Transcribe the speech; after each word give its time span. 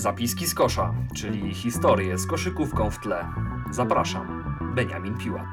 Zapiski 0.00 0.46
z 0.46 0.54
kosza, 0.54 0.94
czyli 1.14 1.54
historie 1.54 2.18
z 2.18 2.26
koszykówką 2.26 2.90
w 2.90 3.00
tle. 3.00 3.28
Zapraszam, 3.70 4.44
Beniamin 4.74 5.18
Piłat. 5.18 5.46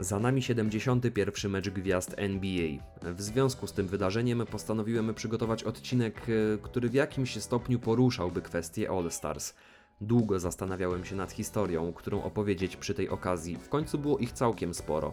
Za 0.00 0.18
nami 0.18 0.42
71. 0.42 1.50
mecz 1.50 1.70
gwiazd 1.70 2.14
NBA. 2.16 2.68
W 3.02 3.22
związku 3.22 3.66
z 3.66 3.72
tym 3.72 3.86
wydarzeniem 3.86 4.46
postanowiłem 4.50 5.14
przygotować 5.14 5.64
odcinek, 5.64 6.26
e, 6.28 6.58
który 6.62 6.88
w 6.88 6.94
jakimś 6.94 7.36
stopniu 7.42 7.78
poruszałby 7.78 8.42
kwestię 8.42 8.90
All 8.90 9.10
Stars. 9.10 9.54
Długo 10.00 10.40
zastanawiałem 10.40 11.04
się 11.04 11.16
nad 11.16 11.32
historią, 11.32 11.92
którą 11.92 12.22
opowiedzieć 12.22 12.76
przy 12.76 12.94
tej 12.94 13.08
okazji. 13.08 13.56
W 13.56 13.68
końcu 13.68 13.98
było 13.98 14.18
ich 14.18 14.32
całkiem 14.32 14.74
sporo. 14.74 15.12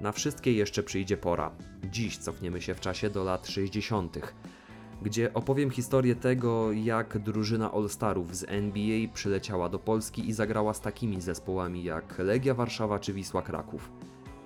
Na 0.00 0.12
wszystkie 0.12 0.52
jeszcze 0.52 0.82
przyjdzie 0.82 1.16
pora. 1.16 1.50
Dziś 1.90 2.18
cofniemy 2.18 2.62
się 2.62 2.74
w 2.74 2.80
czasie 2.80 3.10
do 3.10 3.24
lat 3.24 3.46
60., 3.46 4.18
gdzie 5.02 5.34
opowiem 5.34 5.70
historię 5.70 6.14
tego, 6.14 6.72
jak 6.72 7.18
drużyna 7.18 7.72
All-Starów 7.72 8.36
z 8.36 8.44
NBA 8.48 9.08
przyleciała 9.14 9.68
do 9.68 9.78
Polski 9.78 10.28
i 10.28 10.32
zagrała 10.32 10.74
z 10.74 10.80
takimi 10.80 11.20
zespołami 11.20 11.84
jak 11.84 12.18
Legia 12.18 12.54
Warszawa 12.54 12.98
czy 12.98 13.12
Wisła 13.12 13.42
Kraków. 13.42 13.90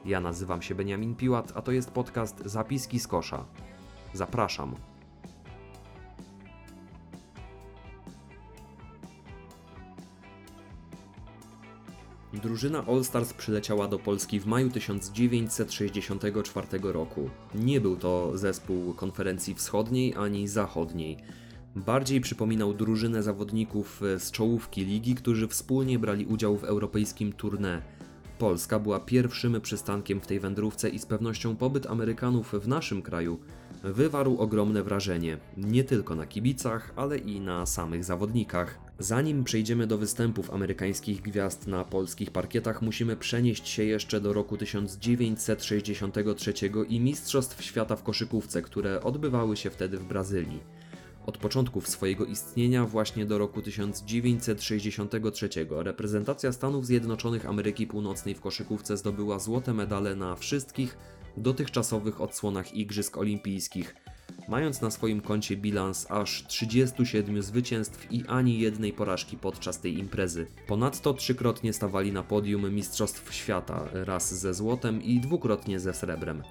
Ja 0.04 0.20
nazywam 0.20 0.62
się 0.62 0.74
Beniamin 0.74 1.14
Piłat, 1.14 1.52
a 1.54 1.62
to 1.62 1.72
jest 1.72 1.90
podcast 1.90 2.42
Zapiski 2.44 3.00
z 3.00 3.06
kosza. 3.06 3.44
Zapraszam. 4.12 4.74
Drużyna 12.46 12.84
All 12.86 13.04
Stars 13.04 13.32
przyleciała 13.32 13.88
do 13.88 13.98
Polski 13.98 14.40
w 14.40 14.46
maju 14.46 14.70
1964 14.70 16.66
roku. 16.82 17.30
Nie 17.54 17.80
był 17.80 17.96
to 17.96 18.38
zespół 18.38 18.94
konferencji 18.94 19.54
wschodniej 19.54 20.14
ani 20.14 20.48
zachodniej. 20.48 21.16
Bardziej 21.76 22.20
przypominał 22.20 22.74
drużynę 22.74 23.22
zawodników 23.22 24.00
z 24.18 24.30
czołówki 24.30 24.84
ligi, 24.84 25.14
którzy 25.14 25.48
wspólnie 25.48 25.98
brali 25.98 26.26
udział 26.26 26.56
w 26.56 26.64
europejskim 26.64 27.32
tournée. 27.32 27.80
Polska 28.38 28.78
była 28.78 29.00
pierwszym 29.00 29.60
przystankiem 29.60 30.20
w 30.20 30.26
tej 30.26 30.40
wędrówce 30.40 30.88
i 30.88 30.98
z 30.98 31.06
pewnością 31.06 31.56
pobyt 31.56 31.86
Amerykanów 31.86 32.52
w 32.52 32.68
naszym 32.68 33.02
kraju 33.02 33.38
wywarł 33.82 34.38
ogromne 34.38 34.82
wrażenie, 34.82 35.38
nie 35.56 35.84
tylko 35.84 36.14
na 36.14 36.26
kibicach, 36.26 36.92
ale 36.96 37.18
i 37.18 37.40
na 37.40 37.66
samych 37.66 38.04
zawodnikach. 38.04 38.85
Zanim 38.98 39.44
przejdziemy 39.44 39.86
do 39.86 39.98
występów 39.98 40.50
amerykańskich 40.50 41.22
gwiazd 41.22 41.66
na 41.66 41.84
polskich 41.84 42.30
parkietach, 42.30 42.82
musimy 42.82 43.16
przenieść 43.16 43.68
się 43.68 43.84
jeszcze 43.84 44.20
do 44.20 44.32
roku 44.32 44.56
1963 44.56 46.52
i 46.88 47.00
Mistrzostw 47.00 47.62
Świata 47.62 47.96
w 47.96 48.02
koszykówce, 48.02 48.62
które 48.62 49.02
odbywały 49.02 49.56
się 49.56 49.70
wtedy 49.70 49.98
w 49.98 50.04
Brazylii. 50.04 50.60
Od 51.26 51.38
początków 51.38 51.88
swojego 51.88 52.24
istnienia 52.24 52.84
właśnie 52.84 53.26
do 53.26 53.38
roku 53.38 53.62
1963 53.62 55.48
reprezentacja 55.70 56.52
Stanów 56.52 56.86
Zjednoczonych 56.86 57.46
Ameryki 57.46 57.86
Północnej 57.86 58.34
w 58.34 58.40
koszykówce 58.40 58.96
zdobyła 58.96 59.38
złote 59.38 59.74
medale 59.74 60.16
na 60.16 60.36
wszystkich 60.36 60.98
dotychczasowych 61.36 62.20
odsłonach 62.20 62.74
Igrzysk 62.74 63.16
Olimpijskich, 63.16 63.94
mając 64.48 64.80
na 64.80 64.90
swoim 64.90 65.20
koncie 65.20 65.56
bilans 65.56 66.06
aż 66.10 66.44
37 66.46 67.42
zwycięstw 67.42 68.12
i 68.12 68.24
ani 68.26 68.58
jednej 68.58 68.92
porażki 68.92 69.36
podczas 69.36 69.80
tej 69.80 69.98
imprezy. 69.98 70.46
Ponadto 70.66 71.14
trzykrotnie 71.14 71.72
stawali 71.72 72.12
na 72.12 72.22
podium 72.22 72.74
Mistrzostw 72.74 73.34
Świata, 73.34 73.88
raz 73.92 74.34
ze 74.34 74.54
złotem 74.54 75.02
i 75.02 75.20
dwukrotnie 75.20 75.80
ze 75.80 75.94
srebrem 75.94 76.42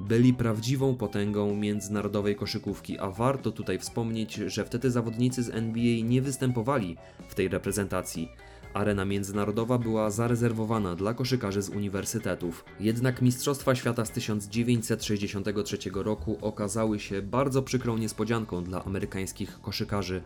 byli 0.00 0.34
prawdziwą 0.34 0.94
potęgą 0.94 1.56
międzynarodowej 1.56 2.36
koszykówki, 2.36 2.98
a 2.98 3.10
warto 3.10 3.52
tutaj 3.52 3.78
wspomnieć, 3.78 4.34
że 4.34 4.64
wtedy 4.64 4.90
zawodnicy 4.90 5.42
z 5.42 5.50
NBA 5.50 6.04
nie 6.04 6.22
występowali 6.22 6.96
w 7.28 7.34
tej 7.34 7.48
reprezentacji. 7.48 8.28
Arena 8.74 9.04
międzynarodowa 9.04 9.78
była 9.78 10.10
zarezerwowana 10.10 10.94
dla 10.94 11.14
koszykarzy 11.14 11.62
z 11.62 11.68
uniwersytetów. 11.68 12.64
Jednak 12.80 13.22
Mistrzostwa 13.22 13.74
Świata 13.74 14.04
z 14.04 14.10
1963 14.10 15.78
roku 15.94 16.38
okazały 16.40 17.00
się 17.00 17.22
bardzo 17.22 17.62
przykrą 17.62 17.98
niespodzianką 17.98 18.64
dla 18.64 18.84
amerykańskich 18.84 19.60
koszykarzy. 19.60 20.22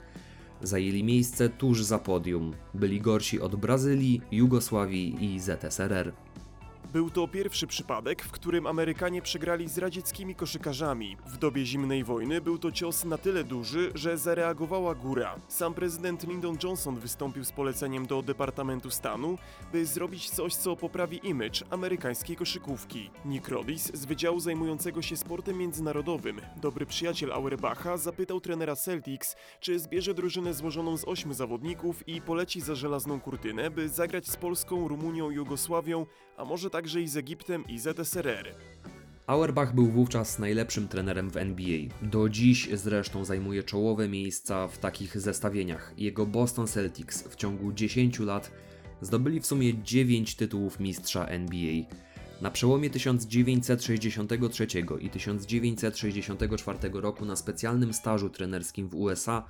Zajęli 0.62 1.04
miejsce 1.04 1.48
tuż 1.48 1.84
za 1.84 1.98
podium. 1.98 2.54
Byli 2.75 3.00
gorsi 3.00 3.41
od 3.41 3.56
Brazylii, 3.56 4.22
Jugosławii 4.32 5.34
i 5.34 5.41
ZSRR. 5.41 6.12
Był 6.93 7.10
to 7.10 7.28
pierwszy 7.28 7.66
przypadek, 7.66 8.22
w 8.22 8.31
którym 8.31 8.66
Amerykanie 8.66 9.22
przegrali 9.22 9.69
z 9.69 9.78
radzieckimi 9.78 10.34
koszykarzami. 10.34 11.16
W 11.26 11.37
dobie 11.37 11.66
zimnej 11.66 12.04
wojny 12.04 12.41
był 12.41 12.59
to 12.59 12.72
cios 12.72 13.04
na 13.04 13.19
tyle 13.19 13.44
duży, 13.44 13.91
że 13.94 14.19
zareagowała 14.19 14.94
góra. 14.94 15.37
Sam 15.48 15.75
prezydent 15.75 16.28
Lyndon 16.28 16.59
Johnson 16.62 16.97
wystąpił 16.97 17.44
z 17.44 17.53
poleceniem 17.53 18.06
do 18.06 18.22
Departamentu 18.22 18.91
Stanu, 18.91 19.38
by 19.72 19.87
zrobić 19.87 20.31
coś, 20.31 20.54
co 20.54 20.77
poprawi 20.77 21.28
image 21.28 21.65
amerykańskiej 21.71 22.37
koszykówki. 22.37 23.10
Nick 23.25 23.48
Rodis 23.48 23.93
z 23.94 24.04
wydziału 24.04 24.41
zajmującego 24.41 25.03
się 25.03 25.16
sportem 25.16 25.59
międzynarodowym, 25.59 26.41
dobry 26.56 26.87
przyjaciel 26.87 27.32
Auerbacha, 27.32 27.97
zapytał 27.97 28.41
trenera 28.41 28.77
Celtics, 28.77 29.37
czy 29.60 29.78
zbierze 29.78 30.15
drużynę 30.15 30.54
złożoną 30.54 30.97
z 30.97 31.09
ośmiu 31.09 31.32
zawodników 31.34 32.09
i 32.09 32.21
poleci 32.21 32.60
za 32.60 32.75
żelazną 32.75 33.21
kurtynę, 33.21 33.71
by 33.71 33.88
zagrać 33.88 34.27
z 34.27 34.37
Polską, 34.37 34.88
Rumunią, 34.88 35.31
Jugosławią, 35.31 36.06
a 36.37 36.44
może 36.44 36.71
także 36.78 37.00
i 37.00 37.09
z 37.09 37.16
Egiptem 37.16 37.65
i 37.69 37.78
ZSRR. 37.78 38.55
Auerbach 39.27 39.75
był 39.75 39.87
wówczas 39.87 40.39
najlepszym 40.39 40.89
trenerem 40.89 41.31
w 41.31 41.37
NBA. 41.37 41.78
Do 42.03 42.28
dziś 42.28 42.69
zresztą 42.75 43.25
zajmuje 43.25 43.62
czołowe 43.62 44.09
miejsca 44.09 44.69
w 44.69 44.78
takich 44.78 45.21
zestawieniach. 45.21 45.94
Jego 45.97 46.27
Boston 46.27 46.66
Celtics 46.66 47.22
w 47.22 47.37
ciągu 47.37 47.72
10 47.72 48.19
lat 48.19 48.53
zdobyli 49.00 49.41
w 49.41 49.47
sumie 49.47 49.83
9 49.83 50.34
tytułów 50.34 50.81
mistrza 50.81 51.27
NBA. 51.27 51.84
Na 52.41 52.50
przełomie 52.50 52.91
1963 52.91 54.66
i 55.00 55.10
1964 55.10 56.78
roku 56.93 57.25
na 57.25 57.37
specjalnym 57.37 57.95
stażu 57.95 58.31
trenerskim 58.31 58.89
w 58.89 58.95
USA 58.95 59.45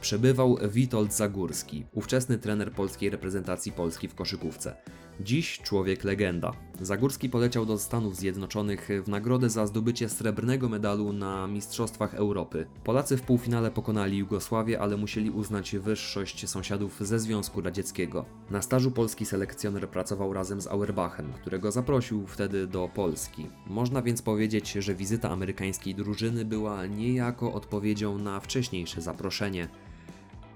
przebywał 0.00 0.58
Witold 0.68 1.14
Zagórski, 1.14 1.84
ówczesny 1.92 2.38
trener 2.38 2.72
polskiej 2.72 3.10
reprezentacji 3.10 3.72
Polski 3.72 4.08
w 4.08 4.14
koszykówce. 4.14 4.76
Dziś 5.22 5.58
człowiek 5.58 6.04
legenda. 6.04 6.52
Zagórski 6.80 7.28
poleciał 7.28 7.66
do 7.66 7.78
Stanów 7.78 8.16
Zjednoczonych 8.16 8.88
w 9.04 9.08
nagrodę 9.08 9.50
za 9.50 9.66
zdobycie 9.66 10.08
srebrnego 10.08 10.68
medalu 10.68 11.12
na 11.12 11.46
Mistrzostwach 11.46 12.14
Europy. 12.14 12.66
Polacy 12.84 13.16
w 13.16 13.22
półfinale 13.22 13.70
pokonali 13.70 14.18
Jugosławię, 14.18 14.80
ale 14.80 14.96
musieli 14.96 15.30
uznać 15.30 15.76
wyższość 15.76 16.48
sąsiadów 16.48 17.00
ze 17.00 17.18
Związku 17.18 17.60
Radzieckiego. 17.60 18.24
Na 18.50 18.62
stażu 18.62 18.90
polski 18.90 19.26
selekcjoner 19.26 19.88
pracował 19.88 20.32
razem 20.32 20.60
z 20.60 20.66
Auerbachem, 20.66 21.32
którego 21.32 21.72
zaprosił 21.72 22.26
wtedy 22.26 22.66
do 22.66 22.88
Polski. 22.94 23.46
Można 23.66 24.02
więc 24.02 24.22
powiedzieć, 24.22 24.72
że 24.72 24.94
wizyta 24.94 25.30
amerykańskiej 25.30 25.94
drużyny 25.94 26.44
była 26.44 26.86
niejako 26.86 27.52
odpowiedzią 27.52 28.18
na 28.18 28.40
wcześniejsze 28.40 29.00
zaproszenie. 29.00 29.68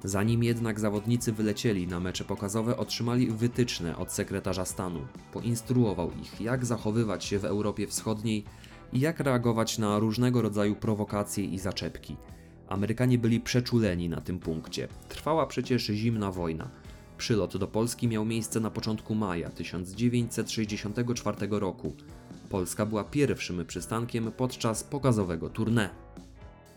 Zanim 0.05 0.45
jednak 0.45 0.81
zawodnicy 0.81 1.33
wylecieli 1.33 1.87
na 1.87 2.01
mecze 2.01 2.25
pokazowe, 2.25 2.77
otrzymali 2.77 3.27
wytyczne 3.27 3.97
od 3.97 4.13
sekretarza 4.13 4.65
stanu. 4.65 5.01
Poinstruował 5.33 6.11
ich, 6.23 6.41
jak 6.41 6.65
zachowywać 6.67 7.25
się 7.25 7.39
w 7.39 7.45
Europie 7.45 7.87
Wschodniej 7.87 8.45
i 8.93 9.01
jak 9.01 9.21
reagować 9.21 9.79
na 9.79 9.99
różnego 9.99 10.43
rodzaju 10.43 10.77
prowokacje 10.77 11.45
i 11.45 11.59
zaczepki. 11.59 12.17
Amerykanie 12.69 13.19
byli 13.19 13.41
przeczuleni 13.41 14.09
na 14.09 14.21
tym 14.21 14.39
punkcie. 14.39 14.89
Trwała 15.09 15.47
przecież 15.47 15.87
zimna 15.87 16.31
wojna. 16.31 16.71
Przylot 17.19 17.57
do 17.57 17.69
Polski 17.69 18.09
miał 18.09 18.25
miejsce 18.25 18.61
na 18.61 18.71
początku 18.71 19.15
maja 19.15 19.51
1964 19.51 21.37
roku. 21.51 21.93
Polska 22.51 22.87
była 22.87 23.05
pierwszym 23.05 23.67
przystankiem 23.67 24.33
podczas 24.33 24.85
pokazowego 24.85 25.49
tournée. 25.49 25.89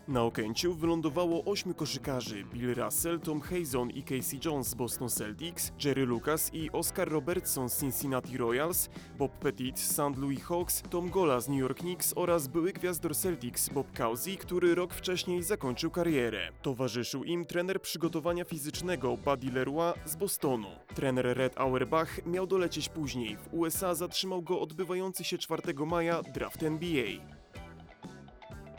Na 0.07 0.23
Okęciu 0.23 0.73
wylądowało 0.73 1.45
ośmiu 1.45 1.73
koszykarzy: 1.73 2.43
Bill 2.43 2.73
Russell, 2.75 3.19
Tom 3.19 3.41
Hazon 3.41 3.89
i 3.89 4.03
Casey 4.03 4.39
Jones 4.45 4.67
z 4.67 4.73
Boston 4.73 5.09
Celtics, 5.09 5.71
Jerry 5.83 6.05
Lucas 6.05 6.53
i 6.53 6.71
Oscar 6.71 7.09
Robertson 7.09 7.69
z 7.69 7.79
Cincinnati 7.79 8.37
Royals, 8.37 8.89
Bob 9.17 9.31
Pettit 9.31 9.79
z 9.79 9.91
St. 9.91 10.17
Louis 10.17 10.43
Hawks, 10.43 10.81
Tom 10.81 11.09
Gola 11.09 11.39
z 11.39 11.49
New 11.49 11.59
York 11.59 11.79
Knicks 11.79 12.13
oraz 12.15 12.47
były 12.47 12.73
gwiazdor 12.73 13.15
Celtics 13.15 13.69
Bob 13.69 13.97
Cousy, 13.97 14.37
który 14.37 14.75
rok 14.75 14.93
wcześniej 14.93 15.43
zakończył 15.43 15.91
karierę. 15.91 16.49
Towarzyszył 16.61 17.23
im 17.23 17.45
trener 17.45 17.81
przygotowania 17.81 18.43
fizycznego 18.45 19.17
Buddy 19.17 19.51
Leroy 19.51 19.93
z 20.05 20.15
Bostonu. 20.15 20.69
Trener 20.95 21.37
Red 21.37 21.57
Auerbach 21.57 22.25
miał 22.25 22.47
dolecieć 22.47 22.89
później. 22.89 23.37
W 23.37 23.53
USA 23.53 23.95
zatrzymał 23.95 24.41
go 24.41 24.61
odbywający 24.61 25.23
się 25.23 25.37
4 25.37 25.73
maja 25.85 26.23
draft 26.23 26.63
NBA. 26.63 27.36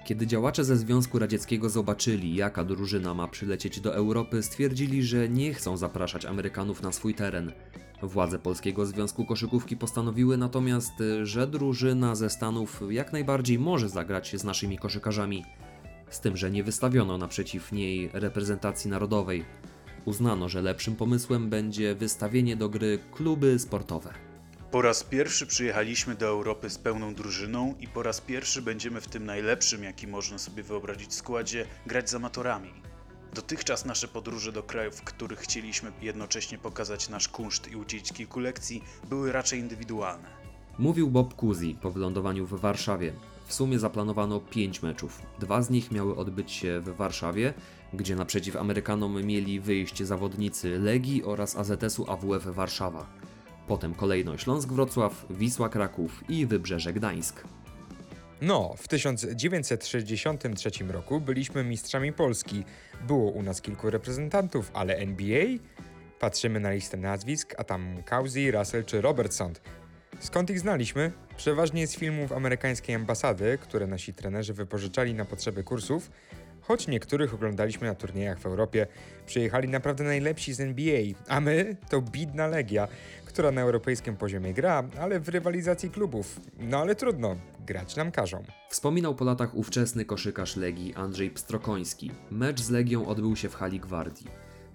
Kiedy 0.08 0.26
działacze 0.26 0.64
ze 0.64 0.76
Związku 0.76 1.19
Radzieckiego 1.19 1.70
zobaczyli, 1.70 2.34
jaka 2.34 2.64
drużyna 2.64 3.14
ma 3.14 3.28
przylecieć 3.28 3.81
do 3.81 3.94
Europy, 3.94 4.43
stwierdzili, 4.43 5.02
że 5.02 5.28
nie 5.28 5.55
chcą 5.55 5.76
zapraszać 5.76 6.25
Amerykanów 6.25 6.82
na 6.82 6.93
swój 6.93 7.14
teren. 7.14 7.52
Władze 8.02 8.38
Polskiego 8.38 8.87
Związku 8.87 9.25
Koszykówki 9.25 9.76
postanowiły 9.76 10.37
natomiast, 10.37 10.93
że 11.22 11.46
drużyna 11.46 12.14
ze 12.14 12.31
Stanów 12.31 12.82
jak 12.90 13.12
najbardziej 13.12 13.58
może 13.58 13.88
zagrać 13.88 14.37
z 14.37 14.44
naszymi 14.44 14.78
koszykarzami, 14.78 15.44
z 16.11 16.20
tym, 16.20 16.37
że 16.37 16.50
nie 16.50 16.64
wystawiono 16.64 17.19
naprzeciw 17.19 17.72
niej 17.72 18.11
reprezentacji 18.12 18.90
narodowej. 18.90 19.44
Uznano, 20.04 20.49
że 20.49 20.62
lepszym 20.62 20.96
pomysłem 20.96 21.50
będzie 21.50 21.94
wystawienie 21.94 22.56
do 22.56 22.69
gry 22.69 22.99
kluby 23.12 23.58
sportowe. 23.58 24.27
Po 24.70 24.82
raz 24.82 25.05
pierwszy 25.05 25.47
przyjechaliśmy 25.47 26.15
do 26.15 26.26
Europy 26.26 26.70
z 26.70 26.79
pełną 26.79 27.15
drużyną 27.15 27.75
i 27.81 27.88
po 27.88 28.03
raz 28.03 28.20
pierwszy 28.20 28.62
będziemy 28.62 29.00
w 29.00 29.09
tym 29.09 29.25
najlepszym, 29.25 29.85
jaki 29.85 30.06
można 30.06 30.38
sobie 30.38 30.62
wyobrazić 30.62 31.15
składzie, 31.15 31.67
grać 31.87 32.11
z 32.11 32.15
amatorami. 32.15 32.70
Dotychczas 33.35 33.85
nasze 33.85 34.09
podróże 34.09 34.53
do 34.53 34.62
krajów, 34.62 34.94
w 34.94 35.03
których 35.03 35.38
chcieliśmy 35.38 35.93
jednocześnie 36.03 36.59
pokazać 36.59 37.09
nasz 37.09 37.29
kunszt 37.29 37.70
i 37.73 37.76
udzielić 37.76 38.12
kilku 38.12 38.41
lekcji, 38.41 38.85
były 39.09 39.32
raczej 39.32 39.61
indywidualne. 39.61 40.29
Mówił 40.79 41.11
Bob 41.11 41.35
Cousy 41.35 41.75
po 41.82 41.91
wylądowaniu 41.91 42.47
w 42.47 42.61
Warszawie. 42.61 43.12
W 43.47 43.55
sumie 43.55 43.79
zaplanowano 43.79 44.41
5 44.41 44.82
meczów. 44.82 45.23
Dwa 45.38 45.62
z 45.62 45.71
nich 45.71 45.91
miały 45.91 46.17
odbyć 46.17 46.53
się 46.53 46.81
w 46.81 46.97
Warszawie, 46.97 47.55
gdzie 47.93 48.17
naprzeciw 48.17 48.56
Amerykanom 48.56 49.25
mieli 49.25 49.61
wyjść 49.61 50.03
zawodnicy 50.03 50.79
Legii 50.79 51.25
oraz 51.25 51.56
AZS-u 51.56 52.11
AWF 52.11 52.44
Warszawa. 52.44 53.06
Potem 53.69 53.94
kolejno 53.94 54.38
Śląsk 54.38 54.69
Wrocław, 54.69 55.26
Wisła 55.31 55.69
Kraków 55.69 56.25
i 56.29 56.47
Wybrzeże 56.47 56.93
Gdańsk. 56.93 57.44
No, 58.41 58.75
w 58.79 58.88
1963 58.88 60.70
roku 60.88 61.20
byliśmy 61.20 61.65
mistrzami 61.65 62.12
Polski. 62.12 62.65
Było 63.06 63.31
u 63.31 63.43
nas 63.43 63.62
kilku 63.62 63.91
reprezentantów, 63.91 64.70
ale 64.75 64.97
NBA? 64.97 65.44
Patrzymy 66.20 66.61
na 66.61 66.73
listę 66.73 66.97
nazwisk, 66.97 67.55
a 67.59 67.65
tam 67.65 68.03
Cousy, 68.03 68.50
Russell 68.50 68.85
czy 68.85 69.00
Robertson. 69.00 69.53
Skąd 70.21 70.50
ich 70.50 70.61
znaliśmy? 70.61 71.12
Przeważnie 71.37 71.87
z 71.87 71.97
filmów 71.97 72.32
amerykańskiej 72.32 72.94
ambasady, 72.94 73.59
które 73.59 73.87
nasi 73.87 74.14
trenerzy 74.14 74.55
wypożyczali 74.55 75.14
na 75.14 75.25
potrzeby 75.25 75.64
kursów, 75.64 76.11
choć 76.69 76.88
niektórych 76.88 77.35
oglądaliśmy 77.35 77.87
na 77.87 77.94
turniejach 77.94 78.38
w 78.38 78.47
Europie. 78.47 78.87
Przyjechali 79.26 79.69
naprawdę 79.69 80.05
najlepsi 80.05 80.53
z 80.53 80.61
NBA, 80.61 81.00
a 81.29 81.41
my 81.41 81.76
to 81.88 82.03
bidna 82.03 82.47
legia, 82.47 82.88
która 83.25 83.50
na 83.50 83.61
europejskim 83.61 84.17
poziomie 84.17 84.55
gra, 84.55 84.85
ale 85.00 85.20
w 85.20 85.29
rywalizacji 85.29 85.91
klubów. 85.91 86.41
No 86.59 86.79
ale 86.79 86.94
trudno, 86.94 87.37
grać 87.67 87.97
nam 87.97 88.12
każą. 88.12 88.43
Wspominał 88.69 89.15
po 89.15 89.25
latach 89.25 89.55
ówczesny 89.55 90.05
koszykarz 90.05 90.56
Legii 90.56 90.94
Andrzej 90.94 91.31
Pstrokoński. 91.31 92.11
Mecz 92.31 92.61
z 92.61 92.71
Legią 92.71 93.06
odbył 93.06 93.37
się 93.37 93.49
w 93.49 93.55
hali 93.55 93.81
Gwardii. 93.81 94.26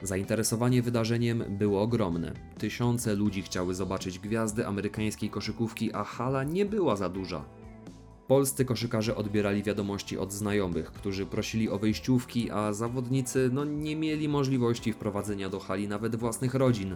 Zainteresowanie 0.01 0.81
wydarzeniem 0.81 1.43
było 1.49 1.81
ogromne. 1.81 2.33
Tysiące 2.57 3.15
ludzi 3.15 3.41
chciały 3.41 3.75
zobaczyć 3.75 4.19
gwiazdy 4.19 4.67
amerykańskiej 4.67 5.29
koszykówki, 5.29 5.93
a 5.93 6.03
hala 6.03 6.43
nie 6.43 6.65
była 6.65 6.95
za 6.95 7.09
duża. 7.09 7.45
Polscy 8.27 8.65
koszykarze 8.65 9.15
odbierali 9.15 9.63
wiadomości 9.63 10.17
od 10.17 10.33
znajomych, 10.33 10.91
którzy 10.91 11.25
prosili 11.25 11.69
o 11.69 11.79
wejściówki, 11.79 12.51
a 12.51 12.73
zawodnicy 12.73 13.49
no, 13.53 13.65
nie 13.65 13.95
mieli 13.95 14.29
możliwości 14.29 14.93
wprowadzenia 14.93 15.49
do 15.49 15.59
hali 15.59 15.87
nawet 15.87 16.15
własnych 16.15 16.53
rodzin. 16.53 16.95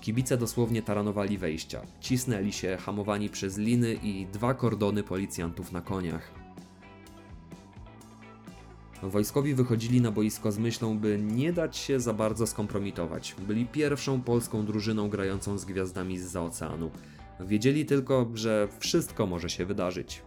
Kibice 0.00 0.36
dosłownie 0.36 0.82
taranowali 0.82 1.38
wejścia, 1.38 1.82
cisnęli 2.00 2.52
się 2.52 2.76
hamowani 2.80 3.28
przez 3.28 3.58
liny 3.58 3.94
i 4.02 4.26
dwa 4.26 4.54
kordony 4.54 5.02
policjantów 5.02 5.72
na 5.72 5.80
koniach. 5.80 6.30
Wojskowi 9.02 9.54
wychodzili 9.54 10.00
na 10.00 10.10
boisko 10.10 10.52
z 10.52 10.58
myślą, 10.58 10.98
by 10.98 11.18
nie 11.22 11.52
dać 11.52 11.76
się 11.76 12.00
za 12.00 12.14
bardzo 12.14 12.46
skompromitować. 12.46 13.36
Byli 13.46 13.66
pierwszą 13.66 14.20
polską 14.20 14.66
drużyną 14.66 15.08
grającą 15.08 15.58
z 15.58 15.64
gwiazdami 15.64 16.18
z 16.18 16.36
oceanu. 16.36 16.90
Wiedzieli 17.40 17.86
tylko, 17.86 18.30
że 18.34 18.68
wszystko 18.78 19.26
może 19.26 19.50
się 19.50 19.66
wydarzyć. 19.66 20.22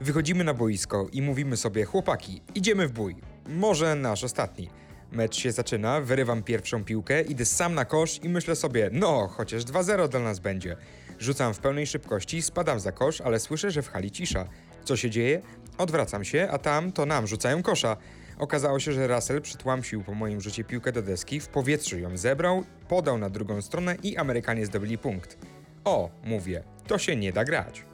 Wychodzimy 0.00 0.44
na 0.44 0.54
boisko 0.54 1.08
i 1.12 1.22
mówimy 1.22 1.56
sobie, 1.56 1.84
chłopaki, 1.84 2.42
idziemy 2.54 2.88
w 2.88 2.92
bój. 2.92 3.16
Może 3.48 3.94
nasz 3.94 4.24
ostatni. 4.24 4.70
Mecz 5.12 5.36
się 5.36 5.52
zaczyna, 5.52 6.00
wyrywam 6.00 6.42
pierwszą 6.42 6.84
piłkę, 6.84 7.22
idę 7.22 7.44
sam 7.44 7.74
na 7.74 7.84
kosz 7.84 8.20
i 8.24 8.28
myślę 8.28 8.56
sobie, 8.56 8.90
no, 8.92 9.28
chociaż 9.28 9.64
2-0 9.64 10.08
dla 10.08 10.20
nas 10.20 10.38
będzie. 10.38 10.76
Rzucam 11.18 11.54
w 11.54 11.58
pełnej 11.58 11.86
szybkości, 11.86 12.42
spadam 12.42 12.80
za 12.80 12.92
kosz, 12.92 13.20
ale 13.20 13.40
słyszę, 13.40 13.70
że 13.70 13.82
w 13.82 13.88
hali 13.88 14.10
cisza. 14.10 14.48
Co 14.84 14.96
się 14.96 15.10
dzieje? 15.10 15.42
Odwracam 15.78 16.24
się, 16.24 16.48
a 16.50 16.58
tam 16.58 16.92
to 16.92 17.06
nam 17.06 17.26
rzucają 17.26 17.62
kosza. 17.62 17.96
Okazało 18.38 18.80
się, 18.80 18.92
że 18.92 19.06
Russell 19.06 19.42
przytłamsił 19.42 20.04
po 20.04 20.14
moim 20.14 20.40
rzucie 20.40 20.64
piłkę 20.64 20.92
do 20.92 21.02
deski, 21.02 21.40
w 21.40 21.48
powietrzu 21.48 21.98
ją 21.98 22.16
zebrał, 22.16 22.64
podał 22.88 23.18
na 23.18 23.30
drugą 23.30 23.62
stronę 23.62 23.96
i 24.02 24.16
Amerykanie 24.16 24.66
zdobyli 24.66 24.98
punkt. 24.98 25.38
O, 25.84 26.10
mówię, 26.24 26.64
to 26.86 26.98
się 26.98 27.16
nie 27.16 27.32
da 27.32 27.44
grać. 27.44 27.84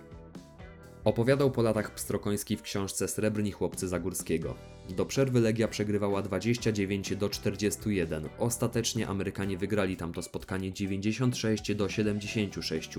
Opowiadał 1.04 1.50
po 1.50 1.62
latach 1.62 1.94
Pstrokoński 1.94 2.56
w 2.56 2.62
książce 2.62 3.08
Srebrni 3.08 3.52
Chłopcy 3.52 3.88
Zagórskiego. 3.88 4.54
Do 4.88 5.06
przerwy 5.06 5.40
Legia 5.40 5.68
przegrywała 5.68 6.22
29 6.22 7.16
do 7.16 7.28
41. 7.28 8.28
Ostatecznie 8.38 9.08
Amerykanie 9.08 9.58
wygrali 9.58 9.96
tamto 9.96 10.22
spotkanie 10.22 10.72
96 10.72 11.74
do 11.74 11.88
76, 11.88 12.90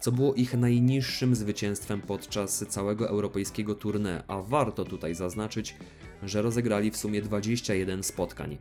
co 0.00 0.12
było 0.12 0.34
ich 0.34 0.54
najniższym 0.54 1.34
zwycięstwem 1.34 2.00
podczas 2.00 2.64
całego 2.68 3.08
europejskiego 3.08 3.74
tournée, 3.74 4.22
a 4.28 4.42
warto 4.42 4.84
tutaj 4.84 5.14
zaznaczyć, 5.14 5.76
że 6.22 6.42
rozegrali 6.42 6.90
w 6.90 6.96
sumie 6.96 7.22
21 7.22 8.02
spotkań. 8.02 8.58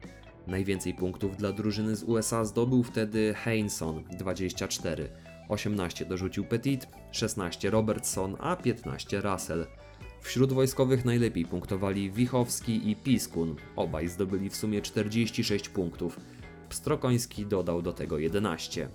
Najwięcej 0.48 0.94
punktów 0.94 1.38
dla 1.38 1.52
drużyny 1.52 1.96
z 1.96 2.04
USA 2.04 2.46
zdobył 2.46 2.84
wtedy 2.84 3.34
Heinson 3.34 4.04
24. 4.20 5.10
18 5.50 6.06
dorzucił 6.06 6.46
Petit, 6.46 6.88
16 7.12 7.70
Robertson, 7.70 8.36
a 8.40 8.56
15 8.56 9.22
Russell. 9.22 9.66
Wśród 10.22 10.54
wojskowych 10.54 11.06
najlepiej 11.06 11.46
punktowali 11.46 12.12
Wichowski 12.12 12.90
i 12.90 12.96
Piskun, 12.96 13.56
obaj 13.76 14.08
zdobyli 14.08 14.50
w 14.50 14.56
sumie 14.56 14.82
46 14.82 15.70
punktów. 15.70 16.20
Pstrokoński 16.70 17.46
dodał 17.46 17.82
do 17.82 17.94
tego 17.94 18.18
11. 18.18 18.90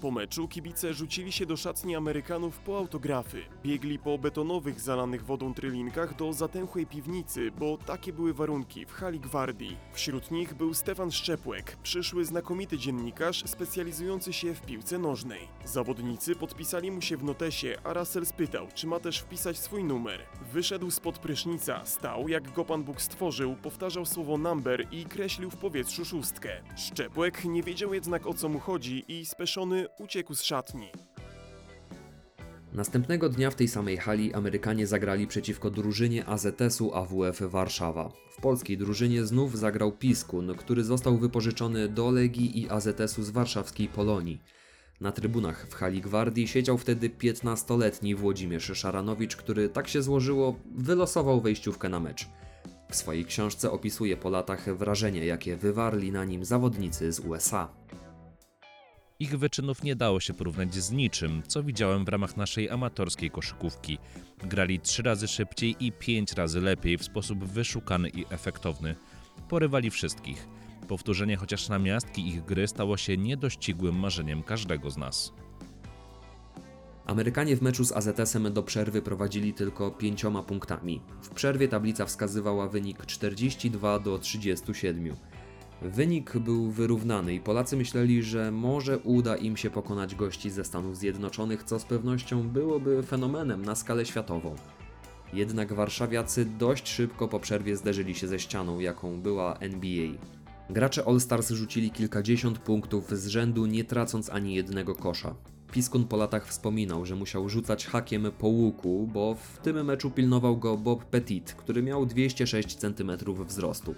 Po 0.00 0.10
meczu 0.10 0.48
kibice 0.48 0.94
rzucili 0.94 1.32
się 1.32 1.46
do 1.46 1.56
szatni 1.56 1.96
Amerykanów 1.96 2.58
po 2.58 2.78
autografy. 2.78 3.42
Biegli 3.62 3.98
po 3.98 4.18
betonowych, 4.18 4.80
zalanych 4.80 5.24
wodą 5.24 5.54
trylinkach 5.54 6.16
do 6.16 6.32
zatęchłej 6.32 6.86
piwnicy, 6.86 7.50
bo 7.50 7.78
takie 7.78 8.12
były 8.12 8.34
warunki 8.34 8.86
w 8.86 8.92
hali 8.92 9.20
gwardii. 9.20 9.76
Wśród 9.92 10.30
nich 10.30 10.54
był 10.54 10.74
Stefan 10.74 11.12
Szczepłek, 11.12 11.76
przyszły 11.82 12.24
znakomity 12.24 12.78
dziennikarz 12.78 13.42
specjalizujący 13.46 14.32
się 14.32 14.54
w 14.54 14.60
piłce 14.60 14.98
nożnej. 14.98 15.48
Zawodnicy 15.64 16.36
podpisali 16.36 16.90
mu 16.90 17.00
się 17.00 17.16
w 17.16 17.24
notesie, 17.24 17.76
a 17.84 17.92
Russell 17.92 18.26
spytał, 18.26 18.68
czy 18.74 18.86
ma 18.86 19.00
też 19.00 19.18
wpisać 19.18 19.58
swój 19.58 19.84
numer. 19.84 20.20
Wyszedł 20.52 20.90
spod 20.90 21.18
prysznica, 21.18 21.86
stał 21.86 22.28
jak 22.28 22.52
go 22.52 22.64
Pan 22.64 22.82
Bóg 22.82 23.02
stworzył, 23.02 23.56
powtarzał 23.62 24.06
słowo 24.06 24.38
number 24.38 24.86
i 24.92 25.04
kreślił 25.04 25.50
w 25.50 25.56
powietrzu 25.56 26.04
szóstkę. 26.04 26.50
Szczepłek 26.76 27.44
nie 27.44 27.62
wiedział 27.62 27.94
jednak 27.94 28.26
o 28.26 28.34
co 28.34 28.48
mu 28.48 28.58
chodzi 28.58 29.04
i 29.08 29.26
speszony 29.26 29.89
uciekł 29.98 30.34
z 30.34 30.42
szatni. 30.42 30.88
Następnego 32.72 33.28
dnia 33.28 33.50
w 33.50 33.54
tej 33.54 33.68
samej 33.68 33.96
hali 33.96 34.34
Amerykanie 34.34 34.86
zagrali 34.86 35.26
przeciwko 35.26 35.70
drużynie 35.70 36.26
AZS-u 36.26 36.94
AWF 36.94 37.40
Warszawa. 37.40 38.12
W 38.30 38.40
polskiej 38.40 38.78
drużynie 38.78 39.24
znów 39.24 39.58
zagrał 39.58 39.92
Piskun, 39.92 40.54
który 40.54 40.84
został 40.84 41.18
wypożyczony 41.18 41.88
do 41.88 42.10
Legii 42.10 42.60
i 42.60 42.70
AZS-u 42.70 43.22
z 43.22 43.30
warszawskiej 43.30 43.88
Polonii. 43.88 44.42
Na 45.00 45.12
trybunach 45.12 45.66
w 45.68 45.74
hali 45.74 46.00
Gwardii 46.00 46.48
siedział 46.48 46.78
wtedy 46.78 47.10
15-letni 47.10 48.14
Włodzimierz 48.14 48.72
Szaranowicz, 48.74 49.36
który 49.36 49.68
tak 49.68 49.88
się 49.88 50.02
złożyło, 50.02 50.58
wylosował 50.76 51.40
wejściówkę 51.40 51.88
na 51.88 52.00
mecz. 52.00 52.28
W 52.90 52.96
swojej 52.96 53.24
książce 53.24 53.70
opisuje 53.70 54.16
po 54.16 54.30
latach 54.30 54.76
wrażenie, 54.76 55.26
jakie 55.26 55.56
wywarli 55.56 56.12
na 56.12 56.24
nim 56.24 56.44
zawodnicy 56.44 57.12
z 57.12 57.20
USA. 57.20 57.68
Ich 59.20 59.38
wyczynów 59.38 59.82
nie 59.82 59.96
dało 59.96 60.20
się 60.20 60.34
porównać 60.34 60.74
z 60.74 60.90
niczym, 60.90 61.42
co 61.46 61.62
widziałem 61.62 62.04
w 62.04 62.08
ramach 62.08 62.36
naszej 62.36 62.70
amatorskiej 62.70 63.30
koszykówki. 63.30 63.98
Grali 64.38 64.80
trzy 64.80 65.02
razy 65.02 65.28
szybciej 65.28 65.76
i 65.80 65.92
pięć 65.92 66.32
razy 66.32 66.60
lepiej 66.60 66.98
w 66.98 67.04
sposób 67.04 67.44
wyszukany 67.44 68.08
i 68.08 68.24
efektowny. 68.30 68.94
Porywali 69.48 69.90
wszystkich. 69.90 70.48
Powtórzenie 70.88 71.36
chociaż 71.36 71.68
na 71.68 71.78
miastki 71.78 72.28
ich 72.28 72.44
gry 72.44 72.68
stało 72.68 72.96
się 72.96 73.16
niedościgłym 73.16 73.98
marzeniem 73.98 74.42
każdego 74.42 74.90
z 74.90 74.96
nas. 74.96 75.32
Amerykanie 77.06 77.56
w 77.56 77.62
meczu 77.62 77.84
z 77.84 77.92
AZS-em 77.92 78.52
do 78.52 78.62
przerwy 78.62 79.02
prowadzili 79.02 79.54
tylko 79.54 79.90
pięcioma 79.90 80.42
punktami. 80.42 81.00
W 81.22 81.28
przerwie 81.28 81.68
tablica 81.68 82.06
wskazywała 82.06 82.68
wynik 82.68 83.06
42 83.06 83.98
do 83.98 84.18
37. 84.18 85.16
Wynik 85.82 86.38
był 86.38 86.70
wyrównany 86.70 87.34
i 87.34 87.40
Polacy 87.40 87.76
myśleli, 87.76 88.22
że 88.22 88.50
może 88.50 88.98
uda 88.98 89.36
im 89.36 89.56
się 89.56 89.70
pokonać 89.70 90.14
gości 90.14 90.50
ze 90.50 90.64
Stanów 90.64 90.96
Zjednoczonych, 90.96 91.64
co 91.64 91.78
z 91.78 91.84
pewnością 91.84 92.48
byłoby 92.48 93.02
fenomenem 93.02 93.64
na 93.64 93.74
skalę 93.74 94.06
światową. 94.06 94.54
Jednak 95.32 95.72
warszawiacy 95.72 96.44
dość 96.44 96.88
szybko 96.88 97.28
po 97.28 97.40
przerwie 97.40 97.76
zderzyli 97.76 98.14
się 98.14 98.28
ze 98.28 98.38
ścianą, 98.38 98.78
jaką 98.78 99.20
była 99.20 99.56
NBA. 99.58 100.08
Gracze 100.70 101.04
All 101.08 101.20
Stars 101.20 101.50
rzucili 101.50 101.90
kilkadziesiąt 101.90 102.58
punktów 102.58 103.10
z 103.10 103.26
rzędu, 103.26 103.66
nie 103.66 103.84
tracąc 103.84 104.30
ani 104.30 104.54
jednego 104.54 104.94
kosza. 104.94 105.34
Piskun 105.72 106.04
po 106.04 106.16
latach 106.16 106.46
wspominał, 106.46 107.06
że 107.06 107.16
musiał 107.16 107.48
rzucać 107.48 107.86
hakiem 107.86 108.26
po 108.38 108.48
łuku, 108.48 109.08
bo 109.12 109.34
w 109.34 109.58
tym 109.58 109.84
meczu 109.84 110.10
pilnował 110.10 110.56
go 110.56 110.76
Bob 110.76 111.04
Petit, 111.04 111.52
który 111.52 111.82
miał 111.82 112.06
206 112.06 112.76
cm 112.76 113.10
wzrostu. 113.46 113.94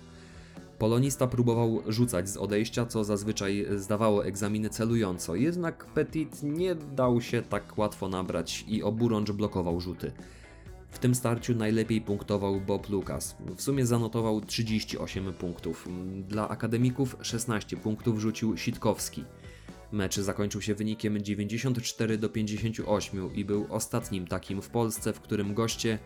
Polonista 0.83 1.27
próbował 1.27 1.83
rzucać 1.87 2.29
z 2.29 2.37
odejścia, 2.37 2.87
co 2.87 3.05
zazwyczaj 3.05 3.67
zdawało 3.77 4.27
egzaminy 4.27 4.71
celująco, 4.71 5.35
jednak 5.35 5.87
Petit 5.87 6.43
nie 6.43 6.75
dał 6.75 7.21
się 7.21 7.43
tak 7.43 7.79
łatwo 7.79 8.09
nabrać 8.09 8.65
i 8.69 8.83
oburącz 8.83 9.31
blokował 9.31 9.81
rzuty. 9.81 10.13
W 10.91 10.99
tym 10.99 11.15
starciu 11.15 11.55
najlepiej 11.55 12.01
punktował 12.01 12.61
Bob 12.61 12.89
Lucas. 12.89 13.37
W 13.57 13.63
sumie 13.63 13.87
zanotował 13.87 14.41
38 14.41 15.33
punktów. 15.33 15.89
Dla 16.29 16.49
akademików 16.49 17.17
16 17.21 17.77
punktów 17.77 18.21
rzucił 18.21 18.57
Sitkowski. 18.57 19.25
Mecz 19.93 20.17
zakończył 20.17 20.61
się 20.61 20.75
wynikiem 20.75 21.23
94 21.23 22.19
do 22.19 22.29
58 22.29 23.35
i 23.35 23.45
był 23.45 23.67
ostatnim 23.71 24.27
takim 24.27 24.63
w 24.63 24.69
Polsce, 24.69 25.13
w 25.13 25.21
którym 25.21 25.55
goście 25.55 25.99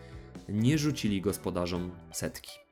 nie 0.49 0.77
rzucili 0.77 1.21
gospodarzom 1.21 1.91
setki. 2.11 2.66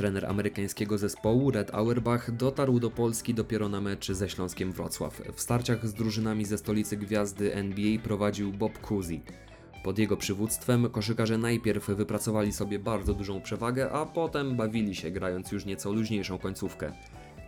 Trener 0.00 0.26
amerykańskiego 0.26 0.98
zespołu 0.98 1.50
Red 1.50 1.74
Auerbach 1.74 2.30
dotarł 2.30 2.80
do 2.80 2.90
Polski 2.90 3.34
dopiero 3.34 3.68
na 3.68 3.80
mecz 3.80 4.12
ze 4.12 4.28
Śląskiem 4.28 4.72
Wrocław. 4.72 5.22
W 5.34 5.40
starciach 5.40 5.86
z 5.86 5.94
drużynami 5.94 6.44
ze 6.44 6.58
stolicy 6.58 6.96
gwiazdy 6.96 7.54
NBA 7.54 7.98
prowadził 8.02 8.52
Bob 8.52 8.78
Cousy. 8.78 9.20
Pod 9.84 9.98
jego 9.98 10.16
przywództwem 10.16 10.90
koszykarze 10.90 11.38
najpierw 11.38 11.86
wypracowali 11.88 12.52
sobie 12.52 12.78
bardzo 12.78 13.14
dużą 13.14 13.40
przewagę, 13.40 13.92
a 13.92 14.06
potem 14.06 14.56
bawili 14.56 14.94
się 14.94 15.10
grając 15.10 15.52
już 15.52 15.64
nieco 15.64 15.92
luźniejszą 15.92 16.38
końcówkę. 16.38 16.92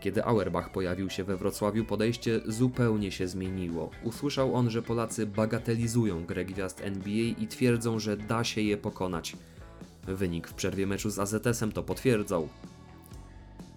Kiedy 0.01 0.25
Auerbach 0.25 0.73
pojawił 0.73 1.11
się 1.11 1.25
we 1.25 1.37
Wrocławiu, 1.37 1.85
podejście 1.85 2.41
zupełnie 2.47 3.13
się 3.13 3.29
zmieniło. 3.29 3.91
Usłyszał 4.05 4.55
on, 4.55 4.71
że 4.71 4.83
Polacy 4.83 5.27
bagatelizują 5.27 6.25
grę 6.25 6.45
gwiazd 6.45 6.81
NBA 6.81 7.35
i 7.39 7.47
twierdzą, 7.47 7.99
że 7.99 8.17
da 8.17 8.45
się 8.45 8.61
je 8.61 8.77
pokonać. 8.77 9.37
Wynik 10.07 10.49
w 10.49 10.55
przerwie 10.55 10.87
meczu 10.87 11.11
z 11.11 11.19
AZS-em 11.19 11.73
to 11.73 11.83
potwierdzał. 11.83 12.49